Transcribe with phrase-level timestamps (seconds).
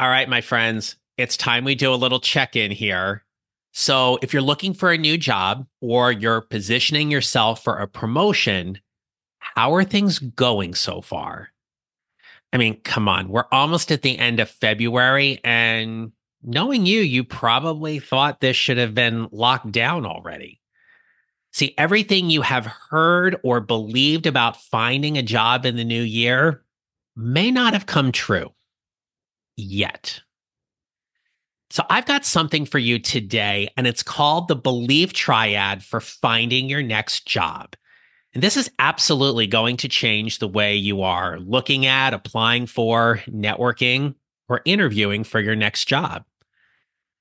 [0.00, 3.24] All right, my friends, it's time we do a little check in here.
[3.72, 8.80] So, if you're looking for a new job or you're positioning yourself for a promotion,
[9.38, 11.50] how are things going so far?
[12.52, 16.10] I mean, come on, we're almost at the end of February, and
[16.42, 20.60] knowing you, you probably thought this should have been locked down already.
[21.52, 26.64] See, everything you have heard or believed about finding a job in the new year
[27.14, 28.52] may not have come true
[29.56, 30.20] yet.
[31.70, 36.68] So, I've got something for you today, and it's called the Belief Triad for finding
[36.68, 37.74] your next job.
[38.34, 43.22] And this is absolutely going to change the way you are looking at, applying for,
[43.28, 44.14] networking,
[44.48, 46.24] or interviewing for your next job.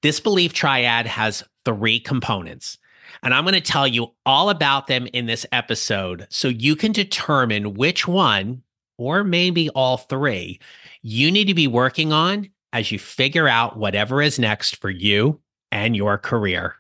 [0.01, 2.77] This Belief triad has three components,
[3.21, 6.91] and I'm going to tell you all about them in this episode so you can
[6.91, 8.63] determine which one,
[8.97, 10.59] or maybe all three,
[11.01, 15.39] you need to be working on as you figure out whatever is next for you
[15.71, 16.75] and your career.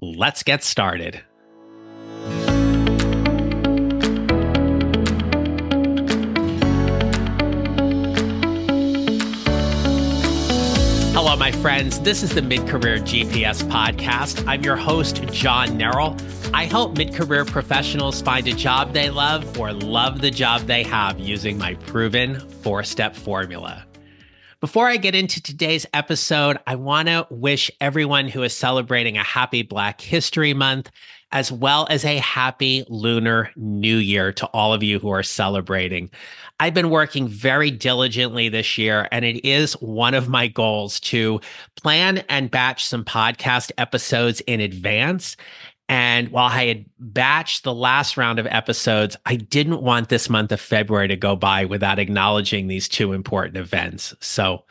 [0.00, 1.22] Let's get started.
[11.38, 12.00] My friends.
[12.00, 14.42] This is the Mid Career GPS podcast.
[14.48, 16.18] I'm your host, John Neral.
[16.54, 20.82] I help mid career professionals find a job they love or love the job they
[20.84, 23.84] have using my proven four step formula.
[24.60, 29.22] Before I get into today's episode, I want to wish everyone who is celebrating a
[29.22, 30.90] happy Black History Month,
[31.30, 36.10] as well as a happy Lunar New Year to all of you who are celebrating.
[36.58, 41.38] I've been working very diligently this year, and it is one of my goals to
[41.76, 45.36] plan and batch some podcast episodes in advance.
[45.88, 50.50] And while I had batched the last round of episodes, I didn't want this month
[50.50, 54.14] of February to go by without acknowledging these two important events.
[54.20, 54.64] So,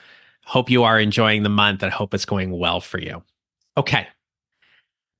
[0.43, 3.23] hope you are enjoying the month and hope it's going well for you.
[3.77, 4.07] Okay,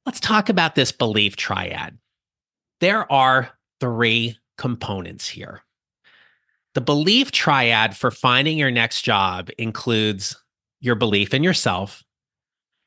[0.06, 1.98] let's talk about this belief triad.
[2.82, 5.62] There are three components here.
[6.74, 10.36] The belief triad for finding your next job includes
[10.82, 12.04] your belief in yourself,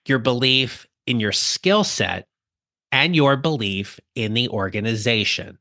[0.07, 2.28] your belief in your skill set,
[2.93, 5.59] and your belief in the organization.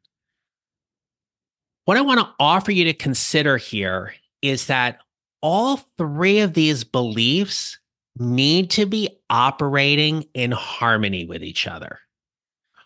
[1.86, 5.00] What I want to offer you to consider here is that
[5.42, 7.80] all three of these beliefs
[8.20, 12.00] need to be operating in harmony with each other.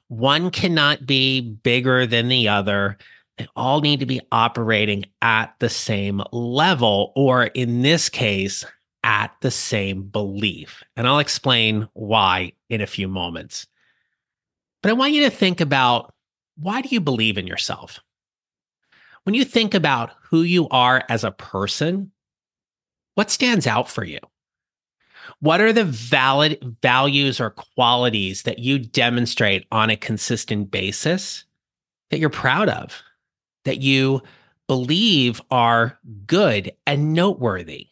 [0.07, 2.97] One cannot be bigger than the other.
[3.37, 8.65] They all need to be operating at the same level, or in this case,
[9.03, 10.83] at the same belief.
[10.95, 13.67] And I'll explain why in a few moments.
[14.81, 16.13] But I want you to think about
[16.57, 17.99] why do you believe in yourself?
[19.23, 22.11] When you think about who you are as a person,
[23.15, 24.19] what stands out for you?
[25.39, 31.45] What are the valid values or qualities that you demonstrate on a consistent basis
[32.09, 33.03] that you're proud of?
[33.65, 34.21] that you
[34.67, 37.87] believe are good and noteworthy.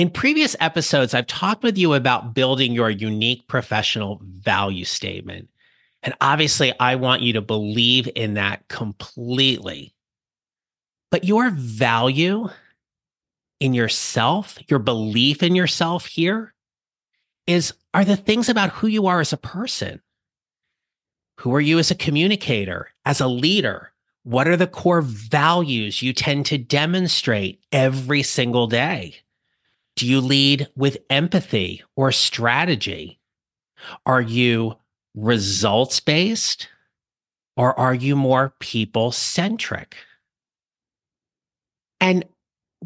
[0.00, 5.50] In previous episodes, I've talked with you about building your unique professional value statement.
[6.02, 9.94] And obviously, I want you to believe in that completely.
[11.10, 12.48] But your value
[13.60, 16.54] in yourself, your belief in yourself here
[17.46, 20.00] is are the things about who you are as a person.
[21.40, 23.92] Who are you as a communicator, as a leader?
[24.22, 29.16] What are the core values you tend to demonstrate every single day?
[30.00, 33.20] Do you lead with empathy or strategy?
[34.06, 34.76] Are you
[35.14, 36.70] results based
[37.54, 39.96] or are you more people centric?
[42.00, 42.24] And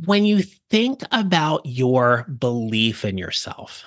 [0.04, 3.84] when you think about your belief in yourself,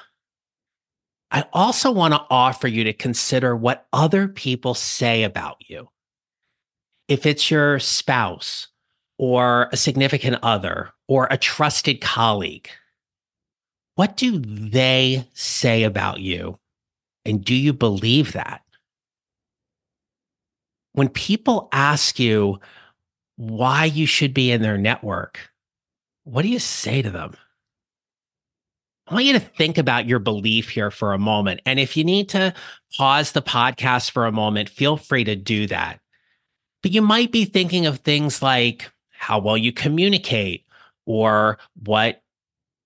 [1.29, 5.89] I also want to offer you to consider what other people say about you.
[7.09, 8.69] If it's your spouse
[9.17, 12.69] or a significant other or a trusted colleague,
[13.97, 16.59] what do they say about you?
[17.25, 18.61] And do you believe that?
[20.93, 22.59] When people ask you
[23.37, 25.49] why you should be in their network,
[26.25, 27.33] what do you say to them?
[29.07, 31.61] I want you to think about your belief here for a moment.
[31.65, 32.53] And if you need to
[32.95, 35.99] pause the podcast for a moment, feel free to do that.
[36.83, 40.65] But you might be thinking of things like how well you communicate
[41.07, 42.21] or what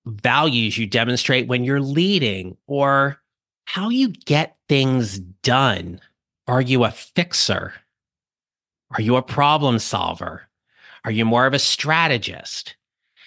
[0.06, 3.22] values you demonstrate when you're leading or
[3.66, 6.00] how you get things done.
[6.48, 7.74] Are you a fixer?
[8.92, 10.48] Are you a problem solver?
[11.06, 12.76] Are you more of a strategist?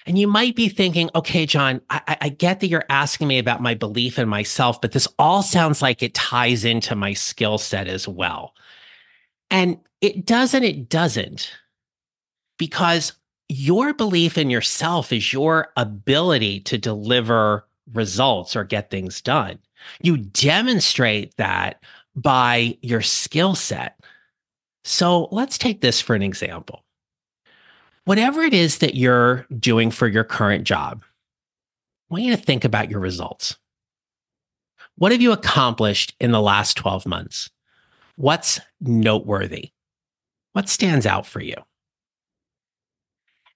[0.06, 3.62] And you might be thinking, okay, John, I, I, get that you're asking me about
[3.62, 7.88] my belief in myself, but this all sounds like it ties into my skill set
[7.88, 8.54] as well.
[9.50, 11.50] And it doesn't, it doesn't,
[12.58, 13.14] because
[13.48, 19.58] your belief in yourself is your ability to deliver results or get things done.
[20.02, 21.82] You demonstrate that
[22.16, 24.00] by your skill set.
[24.84, 26.84] So let's take this for an example
[28.04, 31.02] whatever it is that you're doing for your current job,
[32.10, 33.56] I want you to think about your results.
[34.96, 37.50] What have you accomplished in the last 12 months?
[38.16, 39.70] What's noteworthy?
[40.52, 41.56] What stands out for you?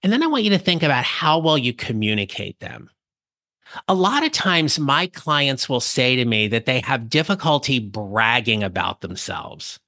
[0.02, 2.90] And then I want you to think about how well you communicate them.
[3.86, 8.62] A lot of times, my clients will say to me that they have difficulty bragging
[8.62, 9.78] about themselves.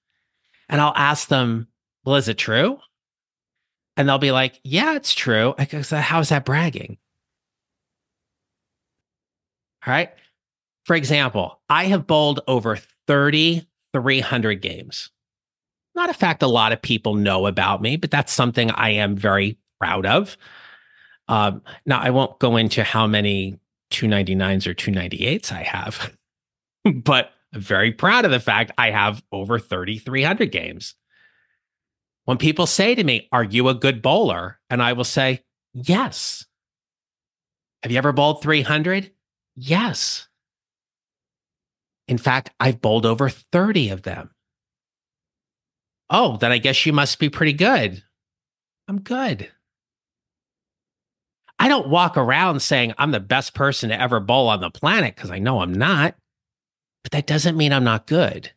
[0.69, 1.69] And I'll ask them,
[2.05, 2.79] Well, is it true?
[4.01, 5.55] And they'll be like, yeah, it's true.
[5.59, 6.97] I go, uh, how's that bragging?
[9.87, 10.11] All right.
[10.85, 15.11] For example, I have bowled over 3,300 games.
[15.95, 19.17] Not a fact a lot of people know about me, but that's something I am
[19.17, 20.37] very proud of.
[21.29, 23.59] Um, now, I won't go into how many
[23.93, 26.17] 299s or 298s I have,
[27.05, 30.95] but I'm very proud of the fact I have over 3,300 games.
[32.25, 34.59] When people say to me, Are you a good bowler?
[34.69, 35.43] And I will say,
[35.73, 36.47] Yes.
[37.83, 39.11] Have you ever bowled 300?
[39.57, 40.29] Yes.
[42.09, 44.31] In fact, I've bowled over 30 of them.
[46.11, 48.03] Oh, then I guess you must be pretty good.
[48.89, 49.51] I'm good.
[51.61, 55.15] I don't walk around saying I'm the best person to ever bowl on the planet
[55.15, 56.17] because I know I'm not.
[57.05, 58.51] But that doesn't mean I'm not good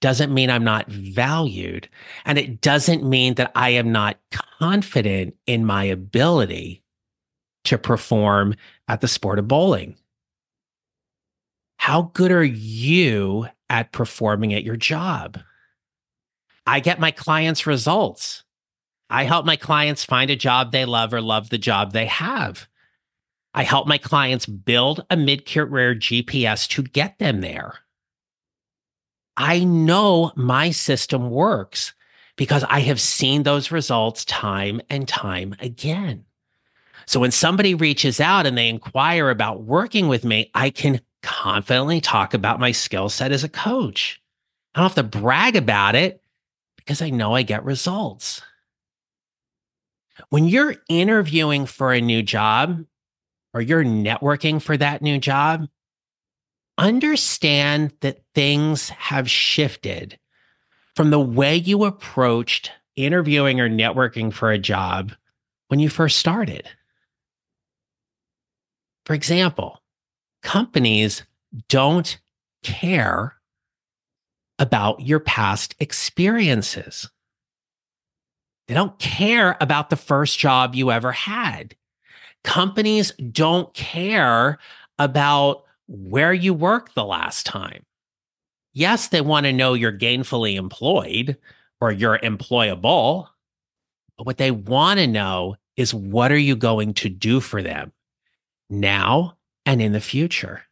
[0.00, 1.88] doesn't mean I'm not valued.
[2.24, 4.18] And it doesn't mean that I am not
[4.58, 6.82] confident in my ability
[7.64, 8.54] to perform
[8.88, 9.96] at the sport of bowling.
[11.76, 15.38] How good are you at performing at your job?
[16.66, 18.44] I get my clients' results.
[19.10, 22.68] I help my clients find a job they love or love the job they have.
[23.52, 27.80] I help my clients build a mid career GPS to get them there.
[29.36, 31.92] I know my system works
[32.36, 36.24] because I have seen those results time and time again.
[37.06, 42.00] So when somebody reaches out and they inquire about working with me, I can confidently
[42.00, 44.22] talk about my skill set as a coach.
[44.74, 46.22] I don't have to brag about it
[46.76, 48.42] because I know I get results.
[50.28, 52.84] When you're interviewing for a new job
[53.54, 55.68] or you're networking for that new job,
[56.78, 60.18] understand that things have shifted
[60.94, 65.12] from the way you approached interviewing or networking for a job
[65.68, 66.68] when you first started.
[69.06, 69.82] For example,
[70.42, 71.24] companies
[71.68, 72.18] don't
[72.62, 73.36] care
[74.58, 77.10] about your past experiences.
[78.70, 81.74] They don't care about the first job you ever had.
[82.44, 84.60] Companies don't care
[84.96, 87.84] about where you worked the last time.
[88.72, 91.36] Yes, they want to know you're gainfully employed
[91.80, 93.26] or you're employable.
[94.16, 97.90] But what they want to know is what are you going to do for them
[98.68, 99.36] now
[99.66, 100.62] and in the future?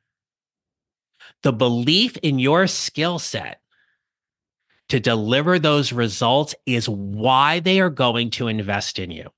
[1.42, 3.60] The belief in your skill set
[4.88, 9.30] to deliver those results is why they are going to invest in you.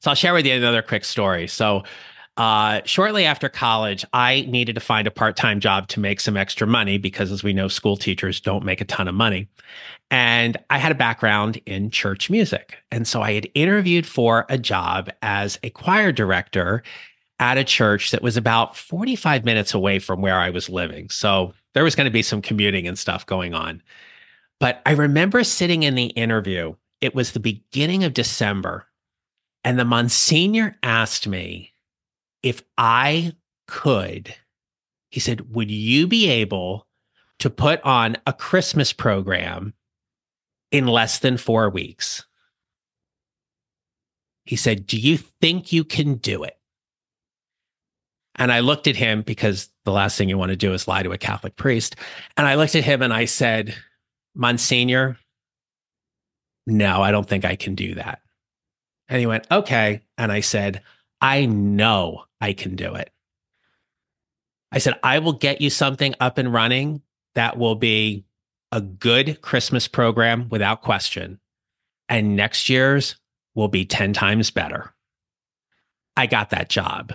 [0.00, 1.46] So I'll share with you another quick story.
[1.46, 1.84] So
[2.36, 6.36] uh, shortly after college, I needed to find a part time job to make some
[6.36, 9.48] extra money because, as we know, school teachers don't make a ton of money.
[10.10, 12.78] And I had a background in church music.
[12.90, 16.82] And so I had interviewed for a job as a choir director
[17.38, 21.10] at a church that was about 45 minutes away from where I was living.
[21.10, 23.82] So there was going to be some commuting and stuff going on.
[24.60, 28.86] But I remember sitting in the interview, it was the beginning of December,
[29.64, 31.72] and the Monsignor asked me
[32.42, 33.34] if I
[33.66, 34.34] could,
[35.10, 36.86] he said, would you be able
[37.38, 39.74] to put on a Christmas program
[40.70, 42.24] in less than four weeks?
[44.44, 46.56] He said, Do you think you can do it?
[48.36, 51.02] And I looked at him because the last thing you want to do is lie
[51.02, 51.96] to a Catholic priest.
[52.36, 53.74] And I looked at him and I said,
[54.34, 55.18] Monsignor,
[56.66, 58.20] no, I don't think I can do that.
[59.08, 60.00] And he went, Okay.
[60.16, 60.82] And I said,
[61.20, 63.10] I know I can do it.
[64.70, 67.02] I said, I will get you something up and running
[67.34, 68.24] that will be
[68.70, 71.38] a good Christmas program without question.
[72.08, 73.16] And next year's
[73.54, 74.94] will be 10 times better.
[76.16, 77.12] I got that job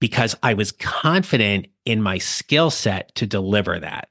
[0.00, 4.08] because I was confident in my skill set to deliver that.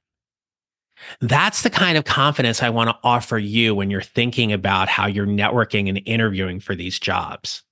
[1.22, 5.08] That's the kind of confidence I want to offer you when you're thinking about how
[5.08, 7.64] you're networking and interviewing for these jobs.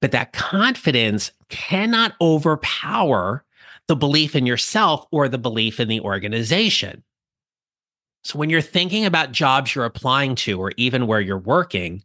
[0.00, 3.44] But that confidence cannot overpower
[3.88, 7.02] the belief in yourself or the belief in the organization.
[8.24, 12.04] So when you're thinking about jobs you're applying to or even where you're working,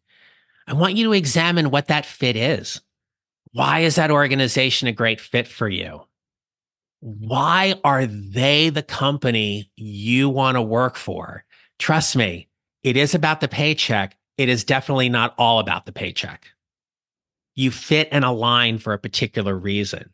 [0.67, 2.81] I want you to examine what that fit is.
[3.57, 6.01] Why is that organization a great fit for you?
[6.99, 11.43] Why are they the company you want to work for?
[11.79, 12.49] Trust me,
[12.83, 14.15] it is about the paycheck.
[14.37, 16.51] It is definitely not all about the paycheck.
[17.55, 20.11] You fit and align for a particular reason.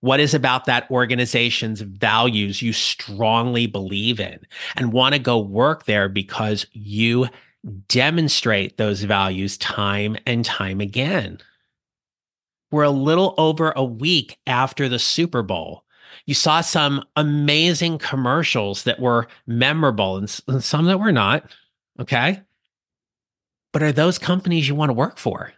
[0.00, 4.40] What is about that organization's values you strongly believe in
[4.76, 7.28] and want to go work there because you
[7.88, 11.38] demonstrate those values time and time again?
[12.70, 15.84] We're a little over a week after the Super Bowl.
[16.24, 21.50] You saw some amazing commercials that were memorable and, some that were not.
[22.00, 22.42] Okay.
[23.72, 25.52] But are those companies you want to work for?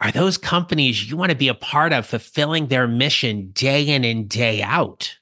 [0.00, 4.04] Are those companies you want to be a part of fulfilling their mission day in
[4.04, 5.16] and day out?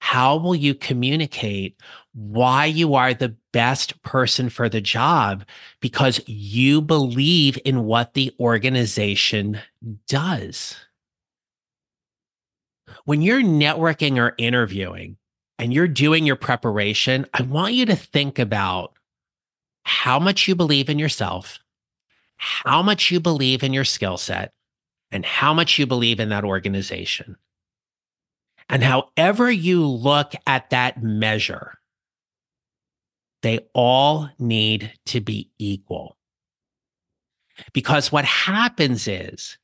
[0.00, 1.76] How will you communicate
[2.12, 5.44] why you are the best person for the job?
[5.80, 9.60] Because you believe in what the organization
[10.08, 10.76] does.
[13.04, 15.16] When you're networking or interviewing
[15.58, 18.94] and you're doing your preparation, I want you to think about
[19.84, 21.60] how much you believe in yourself
[22.40, 24.54] how much you believe in your skill set
[25.10, 27.36] and how much you believe in that organization.
[28.70, 31.78] And however you look at that measure,
[33.42, 36.16] they all need to be equal.
[37.72, 39.58] Because what happens is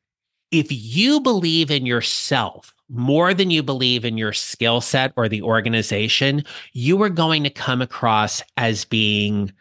[0.51, 5.43] if you believe in yourself more than you believe in your skill set or the
[5.43, 9.53] organization, you are going to come across as being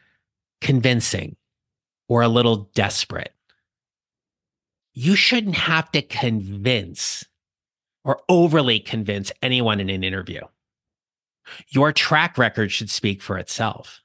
[0.60, 1.36] convincing
[2.08, 3.34] or a little desperate.
[4.94, 7.26] You shouldn't have to convince
[8.06, 10.42] or overly convince anyone in an interview.
[11.68, 14.02] Your track record should speak for itself.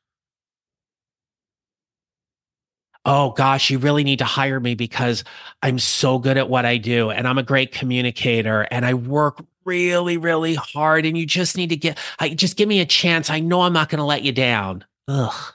[3.04, 5.24] Oh gosh, you really need to hire me because
[5.62, 9.42] I'm so good at what I do and I'm a great communicator and I work
[9.64, 11.06] really, really hard.
[11.06, 13.30] And you just need to get, I, just give me a chance.
[13.30, 14.84] I know I'm not going to let you down.
[15.08, 15.54] Ugh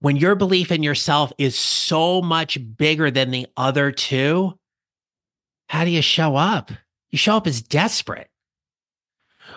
[0.00, 4.57] when your belief in yourself is so much bigger than the other two,
[5.68, 6.70] how do you show up?
[7.10, 8.30] You show up as desperate.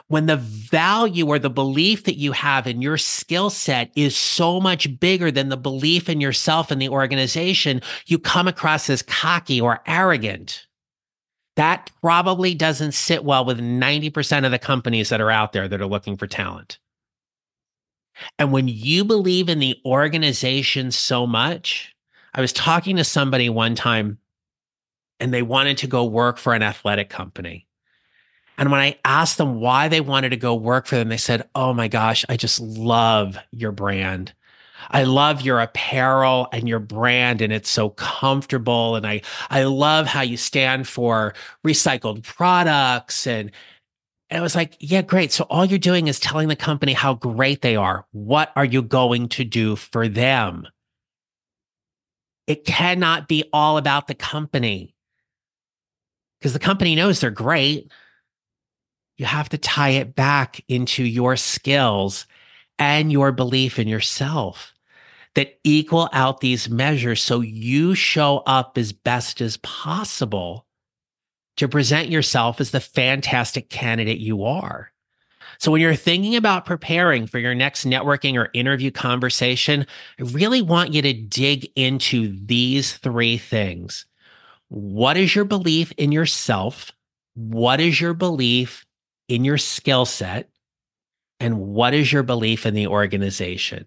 [0.08, 4.60] When the value or the belief that you have in your skill set is so
[4.60, 9.60] much bigger than the belief in yourself and the organization, you come across as cocky
[9.60, 10.68] or arrogant.
[11.56, 15.82] That probably doesn't sit well with 90% of the companies that are out there that
[15.82, 16.80] are looking for talent.
[18.38, 21.94] And when you believe in the organization so much,
[22.34, 24.18] I was talking to somebody one time
[25.22, 27.68] and they wanted to go work for an athletic company.
[28.58, 31.48] And when I asked them why they wanted to go work for them, they said,
[31.56, 34.34] Oh my gosh, I just love your brand.
[34.90, 38.96] I love your apparel and your brand, and it's so comfortable.
[38.96, 41.34] And I, I love how you stand for
[41.66, 43.52] recycled products and
[44.30, 45.34] and I was like, yeah, great.
[45.34, 48.06] So all you're doing is telling the company how great they are.
[48.14, 50.70] What are you going to do for them?
[52.48, 54.96] It cannot be all about the company
[56.42, 57.92] because the company knows they're great.
[59.18, 62.26] You have to tie it back into your skills
[62.80, 64.74] and your belief in yourself
[65.36, 70.66] that equal out these measures so you show up as best as possible
[71.58, 74.92] to present yourself as the fantastic candidate you are.
[75.60, 79.86] So, when you're thinking about preparing for your next networking or interview conversation,
[80.20, 84.06] I really want you to dig into these three things.
[84.74, 86.94] What is your belief in yourself?
[87.34, 88.86] What is your belief
[89.28, 90.50] in your skill set?
[91.42, 93.86] And what is your belief in the organization?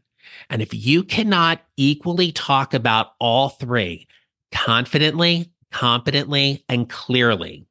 [0.50, 4.06] And if you cannot equally talk about all three
[4.52, 7.64] confidently, competently, and clearly.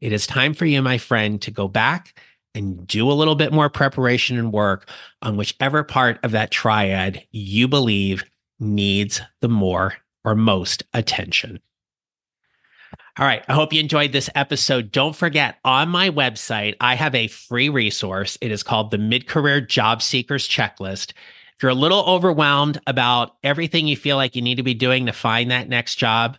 [0.00, 2.18] It is time for you, my friend, to go back
[2.52, 4.90] and do a little bit more preparation and work
[5.22, 8.24] on whichever part of that triad you believe
[8.58, 11.60] needs the more or most attention.
[13.18, 13.42] All right.
[13.48, 14.92] I hope you enjoyed this episode.
[14.92, 18.36] Don't forget on my website, I have a free resource.
[18.42, 21.12] It is called the Mid Career Job Seekers Checklist.
[21.56, 25.06] If you're a little overwhelmed about everything you feel like you need to be doing
[25.06, 26.36] to find that next job,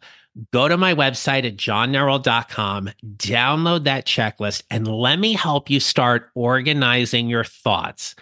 [0.54, 6.30] go to my website at johnneral.com, download that checklist, and let me help you start
[6.36, 8.14] organizing your thoughts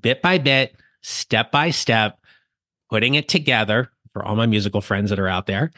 [0.00, 2.18] bit by bit, step by step,
[2.88, 5.70] putting it together for all my musical friends that are out there.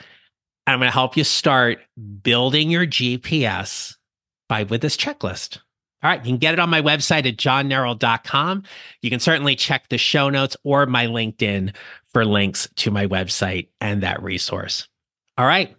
[0.66, 1.78] I'm going to help you start
[2.22, 3.96] building your GPS
[4.48, 5.58] by with this checklist.
[6.02, 8.62] All right, you can get it on my website at johnneral.com.
[9.00, 11.74] You can certainly check the show notes or my LinkedIn
[12.12, 14.86] for links to my website and that resource.
[15.38, 15.74] All right,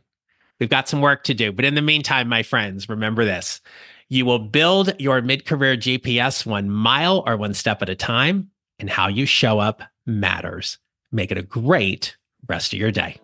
[0.60, 1.52] we've got some work to do.
[1.52, 3.62] But in the meantime, my friends, remember this
[4.10, 8.50] you will build your mid career GPS one mile or one step at a time,
[8.80, 10.80] and how you show up matters.
[11.12, 13.20] Make it a great rest of your day.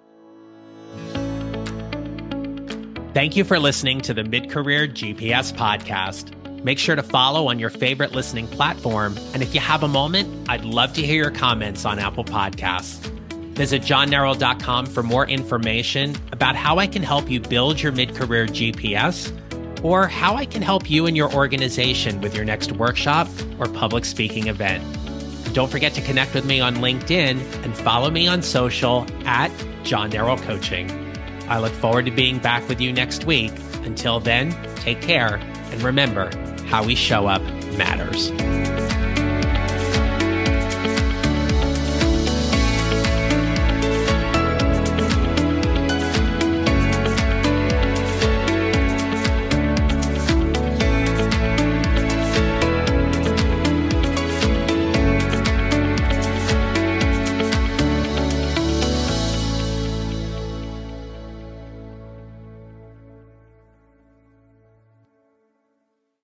[3.13, 6.33] Thank you for listening to the Mid Career GPS podcast.
[6.63, 9.17] Make sure to follow on your favorite listening platform.
[9.33, 13.05] And if you have a moment, I'd love to hear your comments on Apple Podcasts.
[13.55, 18.47] Visit johnneral.com for more information about how I can help you build your mid career
[18.47, 19.29] GPS
[19.83, 23.27] or how I can help you and your organization with your next workshop
[23.59, 24.83] or public speaking event.
[25.53, 29.51] Don't forget to connect with me on LinkedIn and follow me on social at
[29.83, 31.00] John Neral Coaching.
[31.51, 33.51] I look forward to being back with you next week.
[33.83, 36.31] Until then, take care and remember
[36.67, 37.41] how we show up
[37.77, 38.31] matters.